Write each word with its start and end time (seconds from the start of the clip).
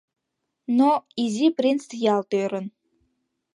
Но 0.77 0.89
Изи 1.23 1.47
принц 1.57 1.83
ялт 2.13 2.29
ӧрын. 2.43 2.65